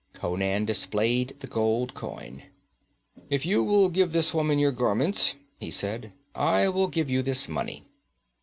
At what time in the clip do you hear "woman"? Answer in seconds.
4.33-4.57